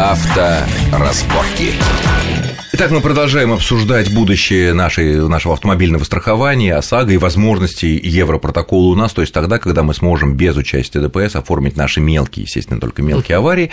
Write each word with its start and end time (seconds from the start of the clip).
Авторазборки. 0.00 1.74
Итак, 2.72 2.92
мы 2.92 3.00
продолжаем 3.00 3.52
обсуждать 3.52 4.14
будущее 4.14 4.72
нашей, 4.72 5.28
нашего 5.28 5.54
автомобильного 5.54 6.04
страхования, 6.04 6.76
ОСАГО 6.76 7.12
и 7.12 7.16
возможности 7.16 7.86
Европротокола 7.86 8.92
у 8.92 8.94
нас, 8.94 9.12
то 9.12 9.22
есть 9.22 9.34
тогда, 9.34 9.58
когда 9.58 9.82
мы 9.82 9.92
сможем 9.92 10.36
без 10.36 10.56
участия 10.56 11.00
ДПС 11.00 11.34
оформить 11.34 11.76
наши 11.76 12.00
мелкие, 12.00 12.44
естественно, 12.44 12.80
только 12.80 13.02
мелкие 13.02 13.38
аварии. 13.38 13.70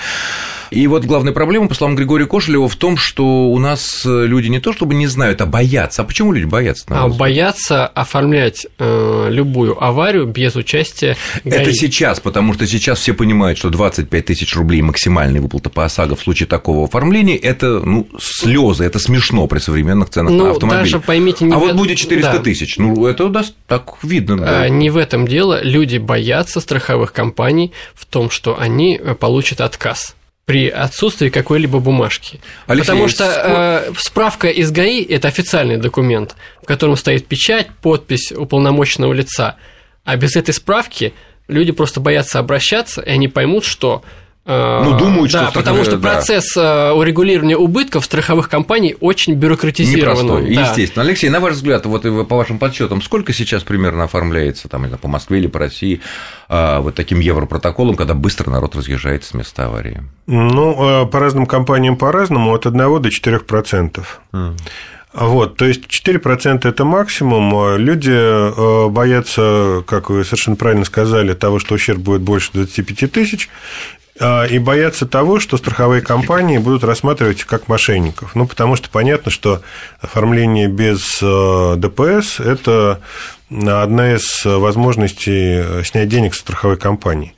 И 0.71 0.87
вот 0.87 1.05
главная 1.05 1.31
проблема, 1.31 1.67
по 1.67 1.75
словам 1.75 1.95
Григория 1.95 2.25
Кошелева, 2.25 2.67
в 2.67 2.75
том, 2.75 2.97
что 2.97 3.49
у 3.49 3.59
нас 3.59 4.01
люди 4.03 4.47
не 4.47 4.59
то 4.59 4.73
чтобы 4.73 4.95
не 4.95 5.07
знают, 5.07 5.41
а 5.41 5.45
боятся. 5.45 6.01
А 6.01 6.05
почему 6.05 6.33
люди 6.33 6.45
боятся? 6.45 6.85
А 6.89 7.07
боятся 7.07 7.87
оформлять 7.87 8.67
э, 8.79 9.27
любую 9.29 9.81
аварию 9.81 10.25
без 10.25 10.55
участия 10.55 11.15
ГАИ. 11.45 11.61
Это 11.61 11.73
сейчас, 11.73 12.19
потому 12.19 12.53
что 12.53 12.67
сейчас 12.67 12.99
все 12.99 13.13
понимают, 13.13 13.59
что 13.59 13.69
25 13.69 14.25
тысяч 14.25 14.55
рублей 14.55 14.81
максимальная 14.81 15.39
выплата 15.39 15.69
по 15.69 15.85
ОСАГО 15.85 16.15
в 16.15 16.21
случае 16.21 16.47
такого 16.47 16.85
оформления– 16.85 17.37
это 17.37 17.79
ну, 17.79 18.07
слезы, 18.19 18.86
это 18.87 18.99
смешно 18.99 19.47
при 19.47 19.59
современных 19.59 20.09
ценах 20.09 20.31
ну, 20.31 20.45
на 20.45 20.51
автомобиль. 20.51 20.83
Даже 20.83 20.99
поймите, 20.99 21.45
не 21.45 21.53
а 21.53 21.57
в... 21.57 21.61
вот 21.61 21.75
будет 21.75 21.97
400 21.97 22.31
да. 22.31 22.39
тысяч, 22.39 22.77
ну 22.77 23.05
это 23.05 23.29
да, 23.29 23.45
так 23.67 24.03
видно. 24.03 24.37
Да. 24.37 24.61
А, 24.61 24.69
не 24.69 24.89
в 24.89 24.97
этом 24.97 25.27
дело, 25.27 25.61
люди 25.61 25.97
боятся 25.97 26.59
страховых 26.59 27.13
компаний 27.13 27.71
в 27.93 28.05
том, 28.05 28.29
что 28.29 28.59
они 28.59 28.99
э, 29.01 29.15
получат 29.15 29.61
отказ 29.61 30.15
при 30.45 30.69
отсутствии 30.69 31.27
какой-либо 31.27 31.79
бумажки. 31.79 32.39
Алексей, 32.67 32.87
Потому 32.87 33.09
что 33.09 33.25
э, 33.25 33.93
справка 33.97 34.47
из 34.47 34.71
ГАИ– 34.71 35.03
это 35.09 35.27
официальный 35.27 35.75
документ, 35.75 36.37
в 36.63 36.65
котором 36.65 36.95
стоит 36.95 37.27
печать, 37.27 37.67
подпись 37.81 38.31
уполномоченного 38.31 39.11
лица. 39.11 39.57
А 40.05 40.15
без 40.15 40.37
этой 40.37 40.53
справки 40.53 41.13
люди 41.49 41.73
просто 41.73 41.99
боятся 41.99 42.39
обращаться, 42.39 43.01
и 43.01 43.09
они 43.09 43.27
поймут, 43.27 43.65
что 43.65 44.03
ну, 44.47 44.97
думают, 44.97 45.31
да, 45.33 45.45
что 45.45 45.59
потому 45.59 45.83
что 45.83 45.97
да. 45.97 46.13
процесс 46.13 46.55
э, 46.55 46.91
урегулирования 46.91 47.57
убытков 47.57 48.05
страховых 48.05 48.47
компаний 48.47 48.95
очень 49.01 49.33
бюрократизирован. 49.33 50.23
Непростой, 50.23 50.55
да. 50.55 50.61
естественно. 50.61 51.03
Алексей, 51.03 51.29
на 51.29 51.41
ваш 51.41 51.55
взгляд, 51.55 51.85
вот 51.85 52.03
по 52.27 52.37
вашим 52.37 52.57
подсчетам, 52.57 53.01
сколько 53.01 53.33
сейчас 53.33 53.63
примерно 53.63 54.05
оформляется 54.05 54.69
там, 54.69 54.87
по 54.89 55.07
Москве 55.09 55.39
или 55.39 55.47
по 55.47 55.59
России 55.59 55.99
а, 56.47 56.79
вот 56.79 56.95
таким 56.95 57.19
европротоколом, 57.19 57.97
когда 57.97 58.13
быстро 58.13 58.49
народ 58.49 58.73
разъезжает 58.75 59.25
с 59.25 59.33
места 59.33 59.65
аварии? 59.65 60.03
Ну, 60.27 61.05
по 61.07 61.19
разным 61.19 61.45
компаниям 61.45 61.97
по-разному, 61.97 62.53
от 62.53 62.65
1 62.65 62.77
до 63.01 63.09
4%. 63.09 64.03
Mm. 64.31 64.57
Вот, 65.13 65.57
то 65.57 65.65
есть 65.65 65.85
4% 65.87 66.67
это 66.67 66.85
максимум. 66.85 67.75
Люди 67.77 68.89
боятся, 68.89 69.83
как 69.87 70.09
вы 70.09 70.23
совершенно 70.23 70.55
правильно 70.55 70.85
сказали, 70.85 71.33
того, 71.33 71.59
что 71.59 71.75
ущерб 71.75 71.99
будет 71.99 72.21
больше 72.21 72.51
25 72.53 73.11
тысяч, 73.11 73.49
и 74.19 74.59
боятся 74.59 75.05
того, 75.05 75.39
что 75.39 75.57
страховые 75.57 76.01
компании 76.01 76.57
будут 76.57 76.83
рассматривать 76.83 77.43
как 77.43 77.67
мошенников. 77.67 78.35
Ну, 78.35 78.47
потому 78.47 78.75
что 78.75 78.89
понятно, 78.89 79.31
что 79.31 79.61
оформление 80.01 80.67
без 80.67 81.19
ДПС– 81.19 82.39
это 82.41 82.99
одна 83.49 84.15
из 84.15 84.43
возможностей 84.45 85.83
снять 85.83 86.09
денег 86.09 86.35
с 86.35 86.39
страховой 86.39 86.77
компании. 86.77 87.33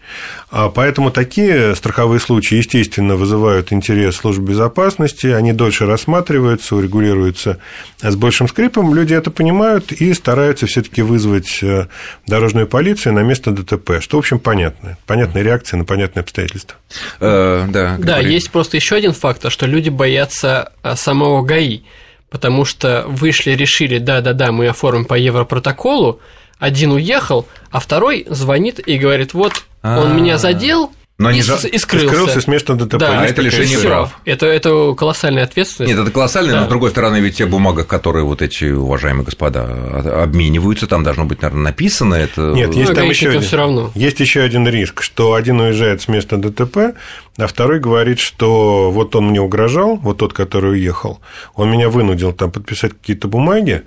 А 0.51 0.69
поэтому 0.69 1.11
такие 1.11 1.75
страховые 1.75 2.19
случаи, 2.19 2.55
естественно, 2.55 3.15
вызывают 3.15 3.71
интерес 3.71 4.15
службы 4.15 4.49
безопасности, 4.49 5.27
они 5.27 5.53
дольше 5.53 5.85
рассматриваются, 5.85 6.75
урегулируются 6.75 7.59
с 8.01 8.15
большим 8.15 8.47
скрипом. 8.47 8.95
Люди 8.95 9.13
это 9.13 9.29
понимают 9.29 9.91
и 9.91 10.11
стараются 10.13 10.65
все-таки 10.65 11.03
вызвать 11.03 11.59
э, 11.61 11.87
дорожную 12.25 12.65
полицию 12.65 13.13
на 13.13 13.19
место 13.19 13.51
ДТП, 13.51 14.01
что, 14.01 14.17
в 14.17 14.19
общем, 14.19 14.39
понятно. 14.39 14.97
Понятная 15.05 15.43
реакция 15.43 15.77
на 15.77 15.85
понятные 15.85 16.21
обстоятельства. 16.21 16.77
Э, 17.19 17.67
да, 17.69 17.97
да, 17.99 18.19
есть 18.19 18.49
просто 18.49 18.77
еще 18.77 18.95
один 18.95 19.13
фактор, 19.13 19.51
что 19.51 19.67
люди 19.67 19.89
боятся 19.89 20.71
э, 20.81 20.95
самого 20.95 21.43
ГАИ 21.43 21.81
потому 22.29 22.65
что 22.65 23.05
вышли, 23.07 23.51
решили, 23.51 23.97
да-да-да, 23.97 24.51
мы 24.51 24.67
оформим 24.67 25.05
по 25.05 25.15
Европротоколу, 25.15 26.19
один 26.59 26.91
уехал, 26.91 27.47
а 27.71 27.79
второй 27.79 28.25
звонит 28.29 28.79
и 28.85 28.97
говорит, 28.97 29.33
вот 29.33 29.63
он 29.81 30.15
меня 30.15 30.37
задел, 30.37 30.91
но 31.19 31.31
и, 31.31 31.33
не 31.33 31.39
и 31.39 31.43
скрылся. 31.43 31.67
И 31.67 31.77
скрылся 31.77 32.41
с 32.41 32.47
места 32.47 32.75
ДТП. 32.75 32.97
Да, 32.97 33.19
а 33.21 33.25
это 33.25 33.41
лишение 33.41 33.77
всё. 33.77 33.89
прав. 33.89 34.19
Это, 34.23 34.45
это 34.45 34.93
колоссальная 34.97 35.43
ответственность. 35.43 35.93
Нет, 35.93 36.01
это 36.01 36.11
колоссальная, 36.11 36.53
да. 36.53 36.59
но 36.61 36.65
с 36.65 36.69
другой 36.69 36.91
стороны, 36.91 37.17
ведь 37.17 37.35
те 37.35 37.45
бумагах, 37.45 37.87
которые 37.87 38.23
вот 38.23 38.41
эти 38.41 38.71
уважаемые 38.71 39.25
господа 39.25 40.23
обмениваются, 40.23 40.87
там 40.87 41.03
должно 41.03 41.25
быть, 41.25 41.41
наверное, 41.41 41.65
написано 41.65 42.15
это. 42.15 42.53
Нет, 42.53 42.73
есть 42.73 42.89
ну, 42.89 42.95
там 42.95 43.09
еще 43.09 43.29
один, 43.29 43.41
все 43.41 43.57
равно. 43.57 43.91
есть 43.95 44.21
еще 44.21 44.41
один 44.41 44.65
риск, 44.65 45.01
что 45.01 45.33
один 45.33 45.59
уезжает 45.59 46.01
с 46.01 46.07
места 46.07 46.37
ДТП, 46.37 46.95
а 47.37 47.47
второй 47.47 47.79
говорит, 47.79 48.19
что 48.19 48.89
вот 48.91 49.15
он 49.15 49.27
мне 49.27 49.41
угрожал, 49.41 49.97
вот 49.97 50.17
тот, 50.17 50.31
который 50.31 50.71
уехал, 50.71 51.19
он 51.53 51.69
меня 51.69 51.89
вынудил 51.89 52.33
там 52.33 52.51
подписать 52.51 52.93
какие-то 52.93 53.27
бумаги, 53.27 53.83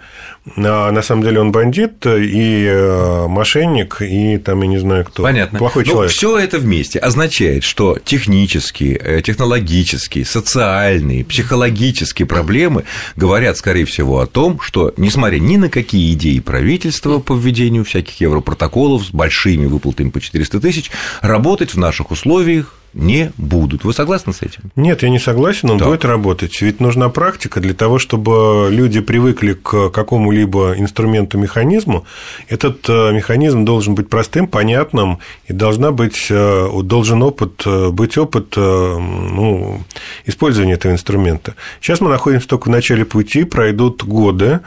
а 0.57 0.91
на 0.91 1.03
самом 1.03 1.23
деле 1.23 1.41
он 1.41 1.53
бандит 1.53 2.05
и 2.07 2.67
э, 2.67 3.27
мошенник, 3.27 4.01
и 4.01 4.39
там, 4.39 4.63
я 4.63 4.69
не 4.69 4.79
знаю 4.79 5.05
кто. 5.05 5.23
Понятно. 5.23 5.59
Плохой 5.59 5.85
ну, 5.85 5.93
человек. 5.93 6.13
Все 6.13 6.39
это 6.39 6.59
вместе 6.59 6.99
означает, 7.23 7.63
что 7.63 7.99
технические, 8.05 8.97
э, 8.97 9.23
технологические, 9.23 10.25
социальные, 10.25 11.25
психологические 11.25 12.27
проблемы 12.27 12.85
говорят, 13.15 13.57
скорее 13.57 13.85
всего, 13.85 14.19
о 14.19 14.27
том, 14.27 14.61
что, 14.61 14.93
несмотря 14.97 15.39
ни 15.39 15.57
на 15.57 15.69
какие 15.69 16.13
идеи 16.15 16.41
правительства 16.41 17.21
по 17.21 17.35
введению 17.35 17.85
всяких 17.85 18.21
европротоколов 18.21 19.05
с 19.05 19.11
большими 19.11 19.67
выплатами 19.67 20.11
по 20.11 20.21
400 20.21 20.61
тысяч, 20.61 20.91
работать 21.21 21.75
в 21.75 21.79
наших 21.79 22.11
условиях 22.11 22.75
не 22.95 23.33
будут. 23.39 23.85
Вы 23.85 23.93
согласны 23.93 24.33
с 24.33 24.43
этим? 24.43 24.71
Нет, 24.77 25.03
я 25.03 25.09
не 25.09 25.19
согласен, 25.19 25.71
он 25.71 25.79
да. 25.79 25.87
будет 25.87 26.05
работать. 26.05 26.61
Ведь 26.61 26.81
нужна 26.81 27.09
практика 27.09 27.61
для 27.61 27.75
того, 27.75 27.99
чтобы 27.99 28.69
люди 28.71 29.01
привыкли 29.01 29.55
к 29.55 29.91
какому-либо 29.91 30.75
инструменту, 30.77 31.39
механизму. 31.39 32.05
Этот 32.49 32.89
э, 32.89 33.13
механизм 33.13 33.65
должен 33.65 33.95
быть 33.95 34.09
простым, 34.09 34.47
понятным, 34.47 35.19
и 35.47 35.53
должна 35.53 35.91
быть, 35.91 36.27
э, 36.29 36.69
должен 36.83 37.23
опыт, 37.23 37.63
э, 37.65 37.91
быть 37.91 38.19
опыт 38.19 38.57
ну, 38.57 39.81
использования 40.27 40.75
этого 40.75 40.93
инструмента. 40.93 41.55
Сейчас 41.81 42.01
мы 42.01 42.11
находимся 42.11 42.49
только 42.49 42.69
в 42.69 42.71
начале 42.71 43.05
пути, 43.05 43.45
пройдут 43.45 44.05
годы, 44.05 44.61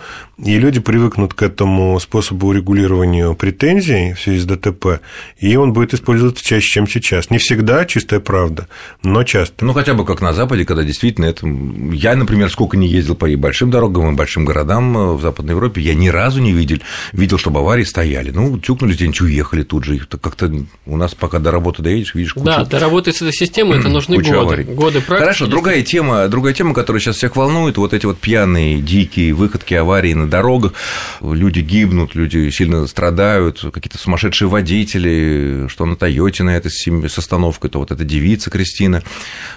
и 0.43 0.57
люди 0.57 0.79
привыкнут 0.79 1.33
к 1.33 1.41
этому 1.41 1.99
способу 1.99 2.47
урегулирования 2.47 3.33
претензий 3.33 4.13
в 4.13 4.19
связи 4.19 4.39
с 4.39 4.45
ДТП, 4.45 4.99
и 5.37 5.55
он 5.55 5.73
будет 5.73 5.93
использоваться 5.93 6.43
чаще, 6.43 6.67
чем 6.67 6.87
сейчас. 6.87 7.29
Не 7.29 7.37
всегда, 7.37 7.85
чистая 8.15 8.19
правда, 8.19 8.67
но 9.03 9.23
часто. 9.23 9.65
Ну, 9.65 9.73
хотя 9.73 9.93
бы 9.93 10.05
как 10.05 10.21
на 10.21 10.33
Западе, 10.33 10.65
когда 10.65 10.83
действительно 10.83 11.25
это... 11.25 11.47
Я, 11.91 12.15
например, 12.15 12.49
сколько 12.49 12.77
не 12.77 12.87
ездил 12.87 13.15
по 13.15 13.27
большим 13.37 13.71
дорогам, 13.71 14.11
и 14.11 14.15
большим 14.15 14.45
городам 14.45 14.97
э, 14.97 15.13
в 15.13 15.21
Западной 15.21 15.53
Европе, 15.53 15.81
я 15.81 15.93
ни 15.93 16.09
разу 16.09 16.41
не 16.41 16.53
видел, 16.53 16.77
видел, 17.13 17.37
чтобы 17.37 17.59
аварии 17.59 17.83
стояли. 17.83 18.31
Ну, 18.31 18.57
тюкнули 18.59 18.93
где-нибудь, 18.93 19.21
уехали 19.21 19.63
тут 19.63 19.83
же. 19.85 19.99
Как-то 20.21 20.51
у 20.85 20.97
нас 20.97 21.13
пока 21.15 21.39
до 21.39 21.51
работы 21.51 21.81
доедешь, 21.81 22.15
видишь 22.15 22.33
кучу... 22.33 22.45
Да, 22.45 22.65
до 22.65 22.79
работы 22.79 23.11
с 23.11 23.21
этой 23.21 23.33
системой 23.33 23.79
это 23.79 23.89
нужны 23.89 24.17
годы. 24.17 24.35
Аварий. 24.35 24.63
Годы 24.63 25.01
практики. 25.01 25.19
Хорошо, 25.19 25.47
другая 25.47 25.81
тема, 25.81 26.27
другая 26.27 26.53
тема, 26.53 26.73
которая 26.73 27.01
сейчас 27.01 27.17
всех 27.17 27.35
волнует, 27.35 27.77
вот 27.77 27.93
эти 27.93 28.05
вот 28.05 28.17
пьяные, 28.19 28.81
дикие 28.81 29.33
выходки 29.33 29.73
аварии 29.73 30.13
на 30.13 30.29
дорогах, 30.29 30.73
люди 31.21 31.59
гибнут, 31.59 32.15
люди 32.15 32.49
сильно 32.49 32.87
страдают, 32.87 33.65
какие-то 33.73 33.97
сумасшедшие 33.97 34.47
водители, 34.47 35.67
что 35.69 35.85
на 35.85 35.95
Тойоте 35.95 36.43
на 36.43 36.55
этой 36.55 36.71
с 36.71 37.17
остановкой, 37.17 37.69
то 37.69 37.79
вот 37.79 37.91
эта 37.91 38.04
девица 38.05 38.49
Кристина 38.49 39.03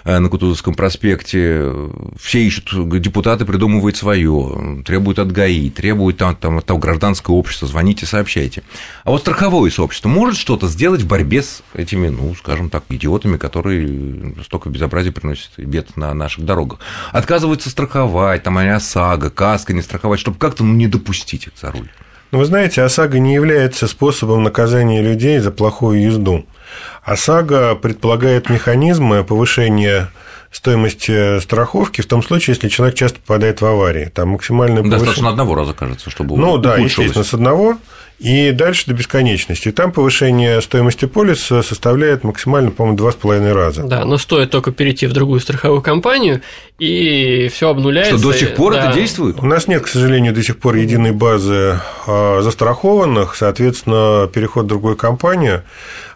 э, 0.04 0.18
на 0.18 0.28
Кутузовском 0.28 0.74
проспекте, 0.74 1.72
все 2.20 2.42
ищут, 2.42 3.00
депутаты 3.00 3.44
придумывают 3.44 3.96
свое, 3.96 4.82
требуют 4.84 5.18
от 5.18 5.32
ГАИ, 5.32 5.70
требуют 5.70 6.18
там, 6.18 6.36
там, 6.36 6.58
от 6.58 6.66
того 6.66 6.78
гражданского 6.78 7.34
общества, 7.34 7.68
звоните, 7.68 8.06
сообщайте. 8.06 8.62
А 9.04 9.10
вот 9.10 9.20
страховое 9.20 9.70
сообщество 9.70 10.08
может 10.08 10.36
что-то 10.36 10.68
сделать 10.68 11.02
в 11.02 11.06
борьбе 11.06 11.42
с 11.42 11.62
этими, 11.74 12.08
ну, 12.08 12.34
скажем 12.34 12.70
так, 12.70 12.84
идиотами, 12.88 13.36
которые 13.36 14.34
столько 14.44 14.70
безобразия 14.70 15.12
приносят 15.12 15.50
бед 15.58 15.96
на 15.96 16.14
наших 16.14 16.44
дорогах. 16.44 16.80
Отказываются 17.12 17.70
страховать, 17.70 18.42
там, 18.42 18.58
они 18.58 18.70
ОСАГО, 18.70 19.30
КАСКО 19.30 19.72
не 19.72 19.82
страховать, 19.82 20.20
чтобы 20.20 20.38
как-то 20.38 20.64
ну, 20.64 20.74
не 20.74 20.86
допустить 20.86 21.46
их 21.46 21.52
за 21.60 21.70
руль. 21.70 21.88
Ну, 22.30 22.38
вы 22.38 22.44
знаете, 22.44 22.82
ОСАГО 22.82 23.18
не 23.18 23.34
является 23.34 23.88
способом 23.88 24.42
наказания 24.42 25.00
людей 25.00 25.38
за 25.38 25.50
плохую 25.50 26.02
езду. 26.02 26.44
ОСАГО 27.04 27.74
предполагает 27.76 28.50
механизмы 28.50 29.24
повышения 29.24 30.10
стоимости 30.50 31.40
страховки 31.40 32.00
в 32.02 32.06
том 32.06 32.22
случае, 32.22 32.54
если 32.54 32.68
человек 32.68 32.96
часто 32.96 33.20
попадает 33.20 33.60
в 33.60 33.66
аварии. 33.66 34.06
Там 34.06 34.30
максимальное 34.30 34.82
Достаточно 34.82 35.06
повышение... 35.06 35.30
одного 35.30 35.54
раза, 35.54 35.72
кажется, 35.72 36.10
чтобы 36.10 36.36
Ну 36.36 36.58
да, 36.58 36.76
естественно, 36.76 37.24
с 37.24 37.32
одного. 37.32 37.78
И 38.18 38.50
дальше 38.50 38.84
до 38.86 38.94
бесконечности. 38.94 39.68
И 39.68 39.72
там 39.72 39.92
повышение 39.92 40.60
стоимости 40.60 41.04
полиса 41.04 41.62
составляет 41.62 42.24
максимально, 42.24 42.70
по-моему, 42.70 42.96
два 42.96 43.12
с 43.12 43.14
половиной 43.14 43.52
раза. 43.52 43.84
Да, 43.84 44.04
но 44.04 44.18
стоит 44.18 44.50
только 44.50 44.72
перейти 44.72 45.06
в 45.06 45.12
другую 45.12 45.40
страховую 45.40 45.82
компанию, 45.82 46.42
и 46.78 47.48
все 47.52 47.70
обнуляется. 47.70 48.18
Что 48.18 48.32
до 48.32 48.34
сих 48.34 48.54
пор 48.54 48.74
да. 48.74 48.86
это 48.86 48.94
действует? 48.94 49.40
У 49.40 49.46
нас 49.46 49.68
нет, 49.68 49.82
к 49.82 49.88
сожалению, 49.88 50.32
до 50.32 50.42
сих 50.42 50.58
пор 50.58 50.76
единой 50.76 51.12
базы 51.12 51.80
а, 52.06 52.40
застрахованных, 52.42 53.36
соответственно, 53.36 54.28
переход 54.32 54.64
в 54.64 54.68
другую 54.68 54.96
компанию 54.96 55.62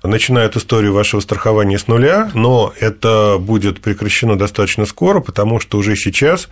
начинает 0.02 0.56
историю 0.56 0.92
вашего 0.92 1.20
страхования 1.20 1.78
с 1.78 1.86
нуля, 1.86 2.30
но 2.34 2.72
это 2.80 3.36
будет 3.38 3.80
прекращено 3.80 4.36
достаточно 4.36 4.84
скоро, 4.86 5.20
потому 5.20 5.60
что 5.60 5.78
уже 5.78 5.94
сейчас 5.94 6.48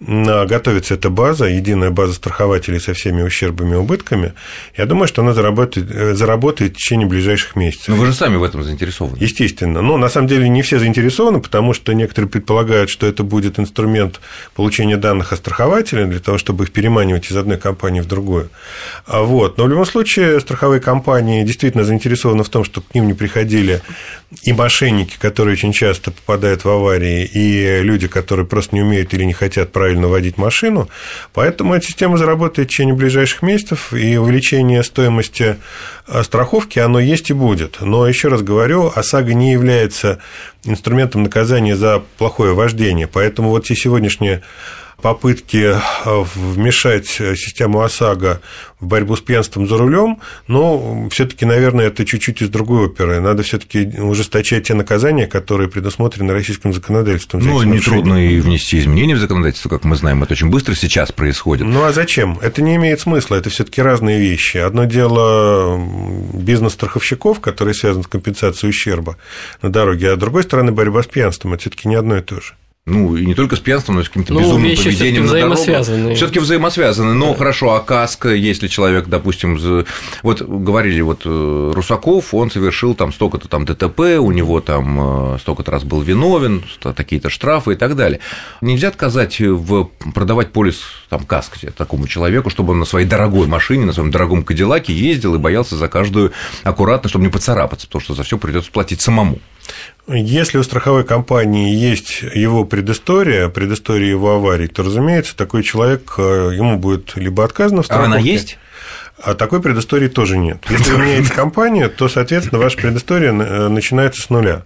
готовится 0.00 0.94
эта 0.94 1.10
база, 1.10 1.46
единая 1.46 1.90
база 1.90 2.14
страхователей 2.14 2.80
со 2.80 2.94
всеми 2.94 3.22
ущербами 3.22 3.72
и 3.72 3.76
убытками. 3.76 4.32
Я 4.76 4.85
думаю, 4.86 5.08
что 5.08 5.22
она 5.22 5.32
заработает, 5.32 5.90
э, 5.90 6.14
заработает 6.14 6.72
в 6.72 6.76
течение 6.76 7.06
ближайших 7.06 7.56
месяцев. 7.56 7.88
Но 7.88 7.96
вы 7.96 8.06
же 8.06 8.12
сами 8.12 8.36
в 8.36 8.42
этом 8.42 8.62
заинтересованы. 8.62 9.16
Естественно. 9.20 9.82
Но 9.82 9.96
на 9.96 10.08
самом 10.08 10.28
деле 10.28 10.48
не 10.48 10.62
все 10.62 10.78
заинтересованы, 10.78 11.40
потому 11.40 11.74
что 11.74 11.92
некоторые 11.92 12.30
предполагают, 12.30 12.90
что 12.90 13.06
это 13.06 13.22
будет 13.22 13.58
инструмент 13.58 14.20
получения 14.54 14.96
данных 14.96 15.32
о 15.32 15.36
страхователе 15.36 16.06
для 16.06 16.20
того, 16.20 16.38
чтобы 16.38 16.64
их 16.64 16.72
переманивать 16.72 17.30
из 17.30 17.36
одной 17.36 17.58
компании 17.58 18.00
в 18.00 18.06
другую. 18.06 18.50
А 19.06 19.22
вот. 19.22 19.58
Но 19.58 19.64
в 19.64 19.68
любом 19.68 19.84
случае 19.84 20.40
страховые 20.40 20.80
компании 20.80 21.44
действительно 21.44 21.84
заинтересованы 21.84 22.44
в 22.44 22.48
том, 22.48 22.64
чтобы 22.64 22.86
к 22.90 22.94
ним 22.94 23.06
не 23.06 23.14
приходили 23.14 23.82
и 24.42 24.52
мошенники, 24.52 25.16
которые 25.18 25.52
очень 25.52 25.72
часто 25.72 26.10
попадают 26.10 26.64
в 26.64 26.68
аварии, 26.68 27.24
и 27.24 27.80
люди, 27.82 28.08
которые 28.08 28.44
просто 28.44 28.74
не 28.74 28.82
умеют 28.82 29.14
или 29.14 29.24
не 29.24 29.32
хотят 29.32 29.70
правильно 29.70 30.08
водить 30.08 30.36
машину. 30.36 30.88
Поэтому 31.32 31.74
эта 31.74 31.86
система 31.86 32.18
заработает 32.18 32.68
в 32.68 32.72
течение 32.72 32.94
ближайших 32.94 33.42
месяцев, 33.42 33.92
и 33.92 34.16
увеличение 34.16 34.82
стоимости 34.82 35.56
э, 36.08 36.22
страховки, 36.24 36.80
оно 36.80 36.98
есть 36.98 37.30
и 37.30 37.34
будет. 37.34 37.80
Но 37.80 38.06
еще 38.06 38.28
раз 38.28 38.42
говорю, 38.42 38.92
ОСАГО 38.94 39.34
не 39.34 39.52
является 39.52 40.18
инструментом 40.64 41.22
наказания 41.22 41.76
за 41.76 42.02
плохое 42.18 42.52
вождение. 42.52 43.06
Поэтому 43.06 43.50
вот 43.50 43.66
все 43.66 43.76
сегодняшние 43.76 44.42
попытки 45.00 45.74
э, 45.74 46.24
вмешать 46.34 47.06
систему 47.06 47.80
ОСАГО 47.82 48.40
в 48.80 48.86
борьбу 48.86 49.16
с 49.16 49.20
пьянством 49.20 49.66
за 49.66 49.78
рулем, 49.78 50.20
но 50.48 51.08
все-таки, 51.10 51.46
наверное, 51.46 51.86
это 51.86 52.04
чуть-чуть 52.04 52.42
из 52.42 52.48
другой 52.48 52.86
оперы. 52.86 53.20
Надо 53.20 53.42
все-таки 53.42 53.86
ужесточать 53.98 54.68
те 54.68 54.74
наказания, 54.74 55.26
которые 55.26 55.68
предусмотрены 55.68 56.32
российским 56.32 56.72
законодательством. 56.72 57.40
Ну, 57.42 57.62
нетрудно 57.62 58.26
и 58.26 58.38
внести 58.40 58.78
изменения 58.78 59.14
в 59.14 59.20
законодательство, 59.20 59.68
как 59.68 59.84
мы 59.84 59.96
знаем, 59.96 60.22
это 60.22 60.34
очень 60.34 60.50
быстро 60.50 60.74
сейчас 60.74 61.12
происходит. 61.12 61.66
Ну 61.66 61.84
а 61.84 61.92
зачем? 61.92 62.38
Это 62.42 62.60
не 62.60 62.76
имеет 62.76 63.00
смысла, 63.00 63.36
это 63.36 63.48
все-таки 63.48 63.80
разные 63.80 64.20
вещи. 64.20 64.58
Одно 64.58 64.84
дело 64.84 65.80
бизнес 66.34 66.72
страховщиков, 66.72 67.40
который 67.40 67.74
связан 67.74 68.02
с 68.02 68.06
компенсацией 68.06 68.70
ущерба 68.70 69.16
на 69.62 69.70
дороге, 69.70 70.12
а 70.12 70.16
с 70.16 70.18
другой 70.18 70.42
стороны 70.42 70.72
борьба 70.72 71.02
с 71.02 71.06
пьянством. 71.06 71.54
Это 71.54 71.62
все-таки 71.62 71.88
не 71.88 71.94
одно 71.94 72.16
и 72.18 72.22
то 72.22 72.40
же. 72.40 72.54
Ну, 72.88 73.16
и 73.16 73.26
не 73.26 73.34
только 73.34 73.56
с 73.56 73.58
пьянством, 73.58 73.96
но 73.96 74.02
и 74.02 74.04
с 74.04 74.08
каким-то 74.08 74.32
ну, 74.32 74.40
безумным 74.40 74.76
поведением 74.76 75.22
на 75.22 75.28
взаимосвязаны. 75.30 76.14
Все-таки 76.14 76.38
взаимосвязаны. 76.38 77.14
Но 77.14 77.32
да. 77.32 77.38
хорошо, 77.38 77.74
а 77.74 77.80
каска, 77.80 78.32
если 78.32 78.68
человек, 78.68 79.08
допустим, 79.08 79.58
вот 80.22 80.40
говорили, 80.40 81.00
вот 81.00 81.22
э, 81.24 81.72
Русаков, 81.74 82.32
он 82.32 82.48
совершил 82.48 82.94
там 82.94 83.12
столько-то 83.12 83.48
там 83.48 83.64
ДТП, 83.64 84.20
у 84.20 84.30
него 84.30 84.60
там 84.60 85.34
э, 85.34 85.38
столько-то 85.40 85.72
раз 85.72 85.82
был 85.82 86.00
виновен, 86.00 86.62
такие-то 86.80 87.28
штрафы 87.28 87.72
и 87.72 87.76
так 87.76 87.96
далее. 87.96 88.20
Нельзя 88.60 88.86
отказать 88.86 89.40
в 89.40 89.90
продавать 90.14 90.52
полис 90.52 90.82
там 91.08 91.24
каск 91.24 91.58
такому 91.76 92.06
человеку, 92.06 92.50
чтобы 92.50 92.74
он 92.74 92.78
на 92.78 92.84
своей 92.84 93.06
дорогой 93.06 93.48
машине, 93.48 93.84
на 93.84 93.94
своем 93.94 94.12
дорогом 94.12 94.44
Кадиллаке 94.44 94.92
ездил 94.92 95.34
и 95.34 95.38
боялся 95.38 95.76
за 95.76 95.88
каждую 95.88 96.30
аккуратно, 96.62 97.08
чтобы 97.08 97.24
не 97.24 97.32
поцарапаться, 97.32 97.88
потому 97.88 98.02
что 98.02 98.14
за 98.14 98.22
все 98.22 98.38
придется 98.38 98.70
платить 98.70 99.00
самому. 99.00 99.40
Если 100.08 100.58
у 100.58 100.62
страховой 100.62 101.04
компании 101.04 101.74
есть 101.74 102.22
его 102.22 102.64
предыстория, 102.64 103.48
предыстория 103.48 104.08
его 104.08 104.34
аварии, 104.36 104.68
то, 104.68 104.84
разумеется, 104.84 105.36
такой 105.36 105.64
человек, 105.64 106.14
э, 106.18 106.52
ему 106.54 106.78
будет 106.78 107.16
либо 107.16 107.44
отказано 107.44 107.82
в 107.82 107.86
страховке. 107.86 108.12
А 108.12 108.14
она 108.14 108.20
есть? 108.20 108.58
А 109.20 109.34
такой 109.34 109.60
предыстории 109.60 110.08
тоже 110.08 110.36
нет. 110.38 110.64
Если 110.68 110.92
вы 110.92 110.98
меняете 110.98 111.32
компанию, 111.32 111.90
то, 111.90 112.08
соответственно, 112.08 112.60
ваша 112.60 112.76
предыстория 112.76 113.32
э, 113.32 113.68
начинается 113.68 114.22
с 114.22 114.30
нуля. 114.30 114.62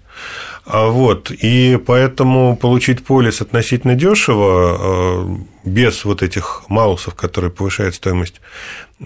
А 0.72 0.87
вот, 0.87 1.31
и 1.31 1.78
поэтому 1.84 2.56
получить 2.56 3.05
полис 3.05 3.40
относительно 3.40 3.94
дешево, 3.94 4.78
э, 4.78 5.37
без 5.64 6.05
вот 6.05 6.22
этих 6.22 6.62
малусов, 6.69 7.14
которые 7.14 7.50
повышают 7.50 7.94
стоимость 7.94 8.40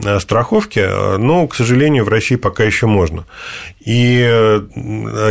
Э, 0.02 0.19
страховки, 0.19 0.84
но, 1.19 1.46
к 1.46 1.55
сожалению, 1.55 2.05
в 2.05 2.08
России 2.08 2.34
пока 2.34 2.64
еще 2.64 2.87
можно. 2.87 3.26
И 3.78 4.61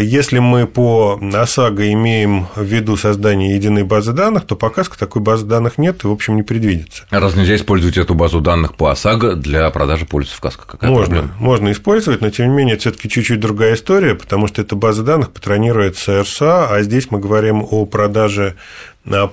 если 0.02 0.40
мы 0.40 0.68
по 0.68 1.20
ОСАГО 1.34 1.92
имеем 1.92 2.48
в 2.56 2.64
виду 2.64 2.96
создание 2.96 3.56
единой 3.56 3.84
базы 3.84 4.14
данных, 4.14 4.46
то 4.46 4.56
пока 4.56 4.84
такой 4.84 5.22
базы 5.22 5.46
данных 5.46 5.78
нет 5.78 6.04
и, 6.04 6.08
в 6.08 6.12
общем, 6.12 6.36
не 6.36 6.44
предвидится. 6.44 7.06
А 7.10 7.20
раз 7.20 7.36
нельзя 7.36 7.56
использовать 7.56 7.98
эту 7.98 8.14
базу 8.14 8.40
данных 8.40 8.76
по 8.76 8.92
ОСАГО 8.92 9.36
для 9.36 9.70
продажи 9.70 10.06
полисов 10.06 10.40
КАСКО? 10.40 10.66
Какая 10.66 10.90
можно, 10.90 11.16
проблема? 11.16 11.36
можно 11.40 11.72
использовать, 11.72 12.22
но, 12.22 12.30
тем 12.30 12.50
не 12.50 12.56
менее, 12.56 12.76
это 12.76 12.82
все 12.82 12.92
таки 12.92 13.10
чуть-чуть 13.10 13.40
другая 13.40 13.74
история, 13.74 14.16
потому 14.16 14.48
что 14.48 14.62
эта 14.62 14.76
база 14.76 15.04
данных 15.04 15.32
патронируется 15.32 16.23
РСА, 16.24 16.68
а 16.70 16.82
здесь 16.82 17.12
мы 17.12 17.20
говорим 17.20 17.66
о 17.70 17.86
продаже 17.86 18.56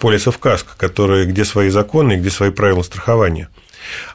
полисов 0.00 0.38
КАСКО, 0.38 0.72
которые, 0.76 1.26
где 1.26 1.44
свои 1.44 1.70
законы 1.70 2.14
и 2.14 2.16
где 2.16 2.30
свои 2.30 2.50
правила 2.50 2.82
страхования. 2.82 3.48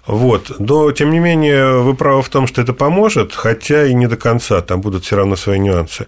Вот. 0.05 0.59
Но, 0.59 0.91
тем 0.91 1.09
не 1.09 1.19
менее, 1.19 1.81
вы 1.81 1.95
правы 1.95 2.21
в 2.21 2.29
том, 2.29 2.45
что 2.47 2.61
это 2.61 2.73
поможет, 2.73 3.33
хотя 3.33 3.85
и 3.85 3.93
не 3.93 4.07
до 4.07 4.15
конца, 4.15 4.61
там 4.61 4.81
будут 4.81 5.05
все 5.05 5.15
равно 5.15 5.35
свои 5.35 5.59
нюансы. 5.59 6.07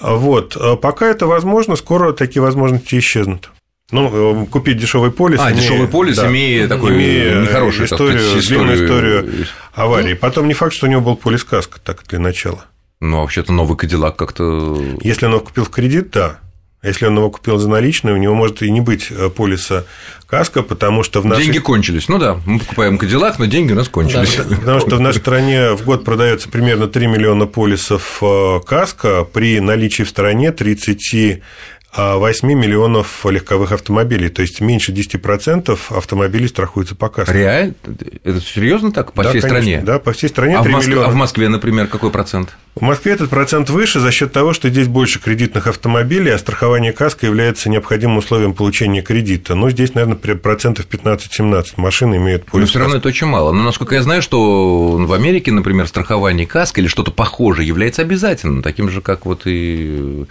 Вот. 0.00 0.56
Пока 0.80 1.06
это 1.06 1.26
возможно, 1.26 1.76
скоро 1.76 2.12
такие 2.12 2.42
возможности 2.42 2.98
исчезнут. 2.98 3.50
Ну, 3.90 4.46
купить 4.46 4.78
дешевый 4.78 5.10
полис. 5.10 5.38
А, 5.38 5.52
имея, 5.52 5.60
дешевый 5.60 5.88
полис, 5.88 6.16
да, 6.16 6.26
имея 6.26 6.66
такой 6.66 6.94
имея 6.94 7.42
нехорошую 7.42 7.86
историю, 7.86 8.18
сказать, 8.18 8.42
историю, 8.42 8.64
длинную 8.64 8.84
историю 8.86 9.46
аварии. 9.74 10.14
Потом 10.14 10.48
не 10.48 10.54
факт, 10.54 10.72
что 10.72 10.86
у 10.86 10.90
него 10.90 11.02
был 11.02 11.16
полис 11.16 11.44
каска, 11.44 11.78
так 11.80 12.02
для 12.08 12.18
начала. 12.18 12.64
Ну, 13.04 13.20
вообще-то 13.20 13.52
новый 13.52 13.76
Кадиллак 13.76 14.16
как-то. 14.16 14.78
Если 15.02 15.26
он 15.26 15.32
его 15.32 15.40
купил 15.42 15.64
в 15.64 15.70
кредит, 15.70 16.10
да. 16.10 16.38
Если 16.82 17.06
он 17.06 17.16
его 17.16 17.30
купил 17.30 17.58
за 17.58 17.68
наличные, 17.68 18.14
у 18.14 18.18
него 18.18 18.34
может 18.34 18.62
и 18.62 18.70
не 18.70 18.80
быть 18.80 19.08
э, 19.10 19.28
полиса 19.28 19.84
каска, 20.26 20.62
потому 20.62 21.02
что 21.02 21.20
в 21.20 21.26
нашей... 21.26 21.44
Деньги 21.44 21.58
кончились. 21.58 22.08
Ну 22.08 22.18
да, 22.18 22.40
мы 22.46 22.58
покупаем 22.58 22.96
Кадиллак, 22.96 23.38
но 23.38 23.44
деньги 23.44 23.72
у 23.72 23.74
нас 23.74 23.88
кончились. 23.88 24.36
Да, 24.36 24.56
потому 24.56 24.80
что 24.80 24.96
в 24.96 25.00
нашей 25.00 25.18
стране 25.18 25.72
в 25.72 25.84
год 25.84 26.04
продается 26.04 26.48
примерно 26.48 26.86
3 26.86 27.06
миллиона 27.06 27.46
полисов 27.46 28.18
э, 28.22 28.60
каска 28.66 29.24
при 29.24 29.60
наличии 29.60 30.02
в 30.02 30.08
стране 30.08 30.50
30 30.50 31.42
8 31.96 32.48
миллионов 32.48 33.24
легковых 33.24 33.72
автомобилей, 33.72 34.28
то 34.28 34.42
есть 34.42 34.60
меньше 34.60 34.92
10% 34.92 35.78
автомобилей 35.90 36.48
страхуются 36.48 36.96
по 36.96 37.08
каске. 37.08 37.32
Реально? 37.32 37.74
Это 38.24 38.40
серьезно 38.40 38.90
так? 38.90 39.12
По 39.12 39.22
да, 39.22 39.30
всей 39.30 39.40
конечно, 39.40 39.60
стране? 39.60 39.82
Да, 39.84 39.98
по 40.00 40.12
всей 40.12 40.28
стране 40.28 40.58
а 40.58 40.62
3 40.62 40.72
в 40.72 40.74
Москве, 40.74 40.90
миллиона. 40.90 41.08
А 41.08 41.10
в 41.10 41.14
Москве, 41.14 41.48
например, 41.48 41.86
какой 41.86 42.10
процент? 42.10 42.56
В 42.74 42.80
Москве 42.80 43.12
этот 43.12 43.30
процент 43.30 43.70
выше 43.70 44.00
за 44.00 44.10
счет 44.10 44.32
того, 44.32 44.52
что 44.52 44.68
здесь 44.68 44.88
больше 44.88 45.20
кредитных 45.20 45.68
автомобилей, 45.68 46.32
а 46.32 46.38
страхование 46.38 46.92
каска 46.92 47.26
является 47.26 47.68
необходимым 47.68 48.16
условием 48.16 48.54
получения 48.54 49.00
кредита. 49.00 49.54
Ну, 49.54 49.70
здесь, 49.70 49.94
наверное, 49.94 50.16
процентов 50.16 50.86
15-17 50.90 51.74
машин 51.76 52.16
имеют 52.16 52.46
полис. 52.46 52.66
Но 52.66 52.70
все 52.70 52.78
равно 52.80 52.96
это 52.96 53.06
очень 53.06 53.28
мало. 53.28 53.52
Но, 53.52 53.62
насколько 53.62 53.94
я 53.94 54.02
знаю, 54.02 54.22
что 54.22 54.96
в 54.96 55.12
Америке, 55.12 55.52
например, 55.52 55.86
страхование 55.86 56.46
каска 56.46 56.80
или 56.80 56.88
что-то 56.88 57.12
похожее 57.12 57.68
является 57.68 58.02
обязательным, 58.02 58.62
таким 58.62 58.90
же, 58.90 59.00
как 59.00 59.24
вот 59.24 59.42
и 59.44 60.24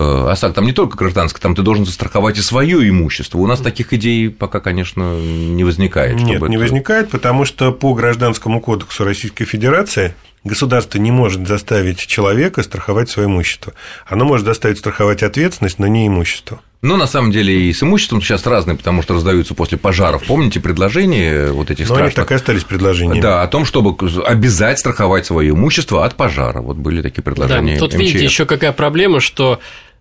Э, 0.00 0.28
ОСАГО, 0.30 0.54
там 0.54 0.64
не 0.64 0.72
только 0.72 0.96
гражданское, 0.98 1.40
там 1.40 1.54
ты 1.54 1.62
должен 1.62 1.86
застраховать 1.86 2.38
и 2.38 2.42
свое 2.42 2.88
имущество. 2.88 3.38
У 3.38 3.46
нас 3.46 3.60
таких 3.60 3.92
идей 3.92 4.28
пока, 4.30 4.60
конечно, 4.60 5.18
не 5.18 5.64
возникает. 5.64 6.16
Нет, 6.16 6.42
не 6.42 6.56
это... 6.56 6.64
возникает, 6.64 7.10
потому 7.10 7.44
что 7.44 7.72
по 7.72 7.94
Гражданскому 7.94 8.60
кодексу 8.60 9.04
Российской 9.04 9.44
Федерации 9.44 10.14
государство 10.44 10.98
не 10.98 11.10
может 11.10 11.46
заставить 11.46 12.06
человека 12.06 12.62
страховать 12.62 13.10
свое 13.10 13.28
имущество. 13.28 13.74
Оно 14.06 14.24
может 14.24 14.46
заставить 14.46 14.78
страховать 14.78 15.22
ответственность, 15.22 15.78
но 15.78 15.86
не 15.86 16.06
имущество. 16.06 16.60
Но 16.80 16.96
на 16.96 17.08
самом 17.08 17.32
деле 17.32 17.62
и 17.62 17.72
с 17.72 17.82
имуществом 17.82 18.22
сейчас 18.22 18.46
разные, 18.46 18.76
потому 18.76 19.02
что 19.02 19.14
раздаются 19.14 19.52
после 19.54 19.78
пожаров. 19.78 20.22
Помните 20.24 20.60
предложения 20.60 21.50
вот 21.50 21.72
этих 21.72 21.88
Но 21.88 21.96
страшных? 21.96 22.06
они 22.06 22.14
так 22.14 22.30
и 22.30 22.34
остались 22.34 22.62
предложениями. 22.62 23.20
Да, 23.20 23.42
о 23.42 23.48
том, 23.48 23.64
чтобы 23.64 23.96
обязать 24.24 24.78
страховать 24.78 25.26
свое 25.26 25.50
имущество 25.50 26.04
от 26.04 26.14
пожара. 26.14 26.60
Вот 26.60 26.76
были 26.76 27.02
такие 27.02 27.22
предложения. 27.22 27.74
Да, 27.74 27.80
тут 27.80 27.94
МЧС. 27.94 28.00
видите 28.00 28.24
еще 28.24 28.46
какая 28.46 28.70
проблема, 28.70 29.18
что 29.18 29.58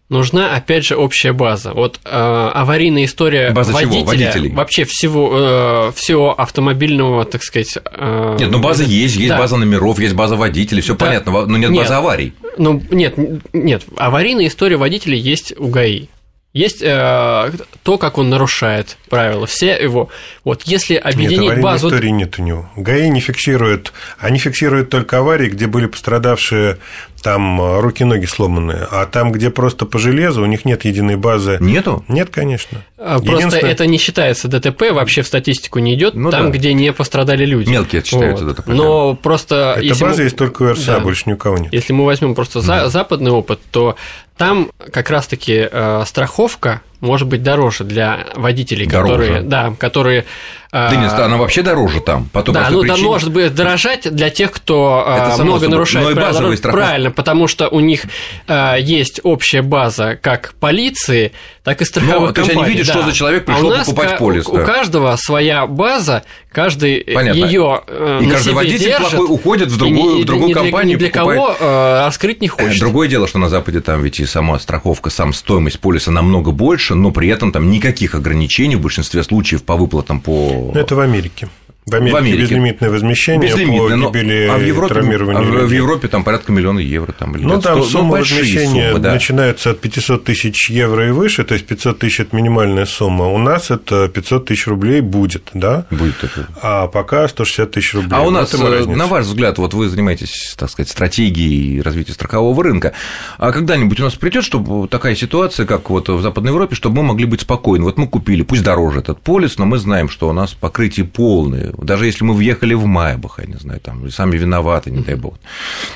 нужна, 0.09 0.55
опять 0.55 0.85
же, 0.85 0.95
общая 0.95 1.33
база. 1.33 1.73
Вот 1.73 1.99
э, 2.05 2.09
аварийная 2.09 3.05
история 3.05 3.51
база 3.51 3.73
водителя, 3.73 3.95
чего? 3.95 4.05
водителей, 4.05 4.51
вообще 4.51 4.85
всего, 4.85 5.31
э, 5.33 5.91
всего 5.95 6.39
автомобильного, 6.39 7.25
так 7.25 7.43
сказать. 7.43 7.77
Э, 7.85 8.37
нет, 8.39 8.51
ну 8.51 8.59
база 8.59 8.83
есть, 8.83 9.15
есть 9.15 9.29
да. 9.29 9.37
база 9.37 9.57
номеров, 9.57 9.99
есть 9.99 10.15
база 10.15 10.35
водителей, 10.35 10.81
все 10.81 10.95
да. 10.95 11.05
понятно, 11.05 11.45
но 11.45 11.57
нет, 11.57 11.69
нет 11.69 11.83
базы 11.83 11.93
аварий. 11.93 12.33
Ну 12.57 12.81
нет, 12.91 13.15
нет, 13.53 13.83
аварийная 13.97 14.47
история 14.47 14.77
водителей 14.77 15.19
есть 15.19 15.53
у 15.57 15.67
ГАИ. 15.67 16.07
есть 16.53 16.81
э, 16.81 17.51
то, 17.83 17.97
как 17.97 18.17
он 18.17 18.29
нарушает 18.29 18.97
правила, 19.09 19.45
все 19.45 19.71
его. 19.71 20.09
Вот 20.43 20.63
если 20.63 20.95
объединить 20.95 21.51
нет, 21.51 21.61
базу... 21.61 21.89
истории 21.89 22.09
нет 22.09 22.39
у 22.39 22.43
него. 22.43 22.69
ГАИ 22.75 23.09
не 23.09 23.19
фиксируют, 23.19 23.93
они 24.17 24.39
фиксируют 24.39 24.89
только 24.89 25.19
аварии, 25.19 25.49
где 25.49 25.67
были 25.67 25.85
пострадавшие 25.87 26.77
там 27.21 27.59
э, 27.61 27.79
руки-ноги 27.81 28.25
сломанные, 28.25 28.87
а 28.89 29.05
там, 29.05 29.31
где 29.31 29.49
просто 29.49 29.85
по 29.85 29.99
железу, 29.99 30.41
у 30.43 30.45
них 30.45 30.65
нет 30.65 30.85
единой 30.85 31.15
базы. 31.15 31.57
Нету? 31.59 32.03
Нет, 32.07 32.29
конечно. 32.29 32.83
А, 32.97 33.19
просто 33.19 33.35
Единственное... 33.35 33.71
это 33.71 33.87
не 33.87 33.97
считается 33.97 34.47
ДТП, 34.47 34.91
вообще 34.91 35.21
в 35.21 35.27
статистику 35.27 35.79
не 35.79 35.93
идет, 35.95 36.13
ну, 36.13 36.31
там, 36.31 36.51
да. 36.51 36.57
где 36.57 36.73
не 36.73 36.93
пострадали 36.93 37.45
люди. 37.45 37.69
Mелкие 37.69 38.03
считаются 38.03 38.45
вот. 38.45 38.55
ДТП. 38.55 38.67
Но 38.69 39.15
просто... 39.15 39.75
Эта 39.77 39.99
база 39.99 40.17
мы... 40.17 40.23
есть 40.23 40.37
только 40.37 40.63
у 40.63 40.71
РСА, 40.71 40.93
да. 40.93 40.99
больше 40.99 41.23
ни 41.27 41.33
у 41.33 41.37
кого 41.37 41.57
нет. 41.57 41.73
Если 41.73 41.93
мы 41.93 42.05
возьмем 42.05 42.35
просто 42.35 42.65
да. 42.65 42.89
западный 42.89 43.31
опыт, 43.31 43.59
то 43.71 43.95
там 44.37 44.71
как 44.91 45.09
раз-таки 45.09 45.67
э, 45.69 46.03
страховка 46.05 46.81
может 46.99 47.27
быть 47.27 47.43
дороже 47.43 47.83
для 47.83 48.27
водителей, 48.35 48.87
дороже. 48.87 49.13
которые, 49.13 49.41
да, 49.41 49.73
которые 49.77 50.25
да 50.71 50.95
нет, 50.95 51.13
она 51.13 51.37
вообще 51.37 51.61
дороже 51.61 52.01
там. 52.01 52.25
По 52.25 52.43
той 52.43 52.53
да, 52.53 52.67
ну 52.69 52.81
причине. 52.81 52.97
там 52.97 53.05
может 53.05 53.31
быть 53.31 53.55
дорожать 53.55 54.13
для 54.13 54.29
тех, 54.29 54.51
кто 54.51 55.03
а, 55.05 55.33
Это 55.33 55.43
много 55.43 55.69
нарушает 55.69 56.09
но 56.09 56.15
правила. 56.15 56.51
И 56.51 56.57
Правильно, 56.57 57.11
потому 57.11 57.47
что 57.47 57.69
у 57.69 57.79
них 57.79 58.03
а, 58.47 58.75
есть 58.75 59.21
общая 59.23 59.61
база 59.61 60.19
как 60.21 60.53
полиции, 60.59 61.31
так 61.63 61.81
и 61.81 61.85
страховых 61.85 62.29
но, 62.29 62.33
компаний. 62.33 62.35
То 62.35 62.41
есть 62.41 62.59
они 62.59 62.73
видят, 62.73 62.87
да. 62.87 62.93
что 62.93 63.03
за 63.03 63.13
человек 63.13 63.45
пришел 63.45 63.71
а 63.71 63.77
покупать 63.79 64.17
полис. 64.17 64.47
У, 64.47 64.57
да. 64.57 64.63
каждого 64.63 65.15
своя 65.15 65.67
база, 65.67 66.23
каждый 66.51 66.97
ее 66.97 67.81
э, 67.87 68.19
И 68.23 68.29
каждый 68.29 68.53
водитель 68.53 68.87
держит, 68.87 69.11
плохой 69.11 69.27
уходит 69.29 69.69
в 69.69 69.77
другую, 69.77 70.17
и, 70.17 70.23
в 70.23 70.25
другую 70.25 70.49
ни 70.49 70.53
компанию. 70.53 70.95
Ни 70.95 70.99
для 70.99 71.09
покупает... 71.09 71.39
кого 71.39 71.55
э, 71.59 72.05
раскрыть 72.05 72.41
не 72.41 72.49
хочет. 72.49 72.79
Другое 72.79 73.07
дело, 73.07 73.27
что 73.27 73.39
на 73.39 73.47
Западе 73.47 73.79
там 73.79 74.03
ведь 74.03 74.19
и 74.19 74.25
сама 74.25 74.59
страховка, 74.59 75.09
сам 75.09 75.31
стоимость 75.31 75.79
полиса 75.79 76.11
намного 76.11 76.51
больше, 76.51 76.86
но 76.95 77.11
при 77.11 77.27
этом 77.27 77.51
там 77.51 77.69
никаких 77.69 78.15
ограничений 78.15 78.75
в 78.75 78.81
большинстве 78.81 79.23
случаев 79.23 79.63
по 79.63 79.75
выплатам 79.75 80.19
по 80.19 80.71
это 80.75 80.95
в 80.95 80.99
Америке. 80.99 81.47
В 81.87 81.95
Америке, 81.95 82.13
в 82.13 82.17
Америке. 82.17 82.41
безлимитное 82.41 82.89
возмещение 82.89 83.49
Безлимитное, 83.49 84.09
по 84.09 84.11
гибели 84.11 84.47
а 84.51 84.57
в 84.57 84.61
Европе, 84.61 84.93
травмированию 84.93 85.63
а 85.63 85.65
в 85.65 85.71
Европе 85.71 86.09
там 86.09 86.25
порядка 86.25 86.51
миллиона 86.51 86.79
евро. 86.79 87.13
Там, 87.13 87.31
ну, 87.31 87.61
там 87.61 87.81
100, 87.81 87.89
сумма 87.89 88.17
возмещения 88.17 88.89
суммы, 88.89 88.99
да. 88.99 89.13
начинается 89.13 89.71
от 89.71 89.79
500 89.79 90.25
тысяч 90.25 90.69
евро 90.69 91.07
и 91.07 91.11
выше, 91.11 91.45
то 91.45 91.53
есть 91.53 91.65
500 91.65 91.99
тысяч– 91.99 92.19
это 92.19 92.35
минимальная 92.35 92.85
сумма. 92.85 93.27
У 93.27 93.37
нас 93.37 93.71
это 93.71 94.09
500 94.09 94.45
тысяч 94.47 94.67
рублей 94.67 94.99
будет, 94.99 95.49
да? 95.53 95.85
Будет 95.89 96.21
это. 96.25 96.49
А 96.61 96.87
пока 96.87 97.25
160 97.25 97.71
тысяч 97.71 97.93
рублей. 97.93 98.11
А 98.11 98.21
у 98.23 98.31
нас, 98.31 98.53
э, 98.53 98.85
на 98.85 99.07
ваш 99.07 99.25
взгляд, 99.25 99.57
вот 99.57 99.73
вы 99.73 99.87
занимаетесь, 99.87 100.55
так 100.59 100.69
сказать, 100.69 100.89
стратегией 100.89 101.81
развития 101.81 102.11
страхового 102.11 102.65
рынка, 102.65 102.91
а 103.37 103.53
когда-нибудь 103.53 103.97
у 104.01 104.03
нас 104.03 104.15
придет, 104.15 104.43
чтобы 104.43 104.89
такая 104.89 105.15
ситуация, 105.15 105.65
как 105.65 105.89
вот 105.89 106.09
в 106.09 106.21
Западной 106.21 106.51
Европе, 106.51 106.75
чтобы 106.75 106.97
мы 106.97 107.03
могли 107.03 107.27
быть 107.27 107.41
спокойны. 107.41 107.85
Вот 107.85 107.97
мы 107.97 108.09
купили, 108.09 108.41
пусть 108.41 108.63
дороже 108.63 108.99
этот 108.99 109.21
полис, 109.21 109.57
но 109.57 109.65
мы 109.65 109.77
знаем, 109.77 110.09
что 110.09 110.27
у 110.27 110.33
нас 110.33 110.51
покрытие 110.51 111.05
полное. 111.05 111.76
Даже 111.85 112.05
если 112.05 112.23
мы 112.23 112.33
въехали 112.33 112.73
в 112.73 112.85
Майбах, 112.85 113.39
я 113.39 113.45
не 113.45 113.55
знаю, 113.55 113.79
там, 113.79 114.09
сами 114.09 114.37
виноваты, 114.37 114.91
не 114.91 115.03
дай 115.03 115.15
бог. 115.15 115.39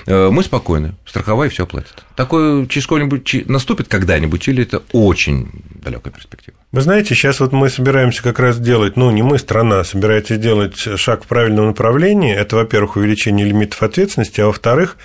Э, 0.06 0.30
мы 0.30 0.44
спокойны, 0.44 0.94
страховая 1.06 1.50
все 1.50 1.66
платит. 1.66 2.04
Такое 2.16 2.66
через 2.68 2.84
сколько-нибудь 2.84 3.48
наступит 3.48 3.88
когда-нибудь, 3.88 4.48
или 4.48 4.64
это 4.64 4.84
очень 4.92 5.50
далекая 5.84 6.14
перспектива? 6.14 6.58
Вы 6.72 6.82
знаете, 6.82 7.16
сейчас 7.16 7.40
вот 7.40 7.52
мы 7.52 7.70
собираемся 7.70 8.24
как 8.24 8.40
раз 8.40 8.58
делать, 8.58 8.96
ну, 8.96 9.12
не 9.12 9.24
мы, 9.24 9.40
страна, 9.40 9.84
собирается 9.84 10.36
сделать 10.36 10.78
шаг 10.78 11.26
в 11.26 11.28
правильном 11.28 11.68
направлении. 11.68 12.34
Это, 12.34 12.56
во-первых, 12.56 12.96
увеличение 12.96 13.46
лимитов 13.46 13.84
ответственности, 13.84 14.40
а 14.40 14.46
во-вторых, 14.46 14.98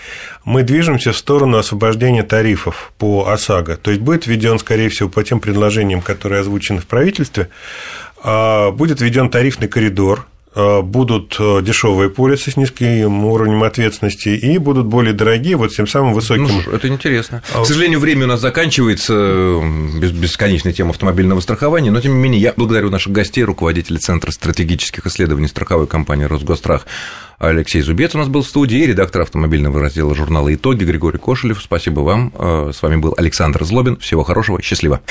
мы 0.44 0.62
движемся 0.62 1.12
в 1.12 1.16
сторону 1.16 1.58
освобождения 1.58 2.22
тарифов 2.22 2.92
по 2.98 3.28
ОСАГО. 3.28 3.78
То 3.78 3.90
есть 3.90 4.02
будет 4.02 4.26
введен, 4.26 4.58
скорее 4.58 4.88
всего, 4.90 5.08
по 5.08 5.24
тем 5.24 5.40
предложениям, 5.40 6.02
которые 6.02 6.42
озвучены 6.42 6.80
в 6.80 6.86
правительстве, 6.86 7.48
а, 8.22 8.70
будет 8.70 9.00
введен 9.00 9.28
тарифный 9.28 9.66
коридор, 9.66 10.26
будут 10.56 11.36
э, 11.38 11.60
дешевые 11.62 12.08
полисы 12.08 12.50
с 12.50 12.56
низким 12.56 13.24
уровнем 13.24 13.62
ответственности 13.62 14.30
и 14.30 14.58
будут 14.58 14.86
более 14.86 15.12
дорогие, 15.12 15.56
вот 15.56 15.74
тем 15.74 15.86
самым 15.86 16.14
высоким. 16.14 16.48
Ну, 16.48 16.72
это 16.72 16.88
интересно. 16.88 17.42
А... 17.54 17.62
К 17.62 17.66
сожалению, 17.66 18.00
время 18.00 18.24
у 18.24 18.28
нас 18.28 18.40
заканчивается, 18.40 19.60
бесконечная 20.12 20.72
тема 20.72 20.90
автомобильного 20.90 21.40
страхования, 21.40 21.90
но 21.90 22.00
тем 22.00 22.14
не 22.14 22.18
менее 22.20 22.40
я 22.40 22.54
благодарю 22.56 22.90
наших 22.90 23.12
гостей, 23.12 23.44
руководителя 23.44 23.98
Центра 23.98 24.30
стратегических 24.30 25.06
исследований 25.06 25.48
страховой 25.48 25.86
компании 25.86 26.24
«Росгострах» 26.24 26.86
Алексей 27.38 27.82
Зубец 27.82 28.14
у 28.14 28.18
нас 28.18 28.28
был 28.28 28.42
в 28.42 28.46
студии, 28.46 28.78
редактор 28.78 29.22
автомобильного 29.22 29.78
раздела 29.78 30.14
журнала 30.14 30.54
«Итоги» 30.54 30.84
Григорий 30.84 31.18
Кошелев. 31.18 31.60
Спасибо 31.62 32.00
вам. 32.00 32.32
Э, 32.38 32.72
с 32.74 32.80
вами 32.80 32.96
был 32.96 33.14
Александр 33.16 33.64
Злобин. 33.64 33.98
Всего 33.98 34.24
хорошего. 34.24 34.62
Счастливо. 34.62 35.02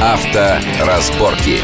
Авторазборки. 0.00 1.58